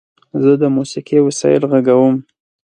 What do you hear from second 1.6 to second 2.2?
غږوم.